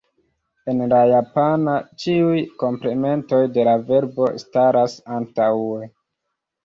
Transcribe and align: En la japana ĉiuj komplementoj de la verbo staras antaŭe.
En 0.71 0.79
la 0.93 1.01
japana 1.11 1.75
ĉiuj 2.03 2.41
komplementoj 2.65 3.43
de 3.59 3.67
la 3.71 3.77
verbo 3.93 4.31
staras 4.45 4.97
antaŭe. 5.19 5.91